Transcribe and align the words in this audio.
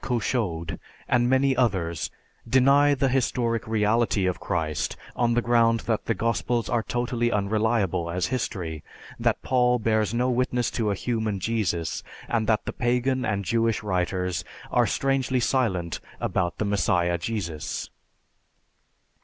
Couchoud, 0.03 0.79
and 1.07 1.29
many 1.29 1.55
others 1.55 2.09
deny 2.49 2.95
the 2.95 3.07
historic 3.07 3.67
reality 3.67 4.25
of 4.25 4.39
Christ 4.39 4.97
on 5.15 5.35
the 5.35 5.43
ground 5.43 5.81
that 5.81 6.05
the 6.05 6.15
Gospels 6.15 6.67
are 6.69 6.81
totally 6.81 7.31
unreliable 7.31 8.09
as 8.09 8.25
history, 8.25 8.83
that 9.19 9.43
Paul 9.43 9.77
bears 9.77 10.11
no 10.11 10.27
witness 10.31 10.71
to 10.71 10.89
a 10.89 10.95
human 10.95 11.39
Jesus, 11.39 12.01
and 12.27 12.47
that 12.47 12.65
the 12.65 12.73
pagan 12.73 13.23
and 13.25 13.45
Jewish 13.45 13.83
writers 13.83 14.43
are 14.71 14.87
strangely 14.87 15.39
silent 15.39 15.99
about 16.19 16.57
the 16.57 16.65
Messiah 16.65 17.19
Jesus. 17.19 17.91